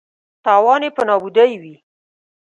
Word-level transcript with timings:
تاوان 0.43 0.81
یې 0.85 0.89
په 0.95 1.01
نابودۍ 1.09 1.53
وي. 1.61 1.75